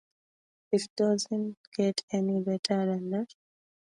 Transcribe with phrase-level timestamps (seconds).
[0.71, 3.35] It doesn't get any better than that.